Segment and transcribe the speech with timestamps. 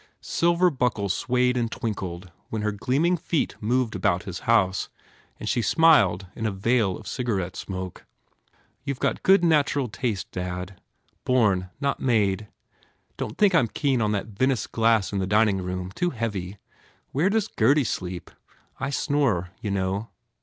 [0.23, 4.89] Silver buckles swayed and twinkled when her gleaming feet moved about his house
[5.39, 8.03] and she smiled in a veil of cigarette smoke.
[8.83, 10.81] "You ve simply natural good taste, dad.
[11.23, 12.47] Born, not made.
[13.17, 15.91] Don t think I m keen on that Venice glass in the dining room.
[15.91, 16.57] Too heavy.
[17.11, 18.31] Where does Gurdy sleep?
[18.79, 20.09] I snore, you know?"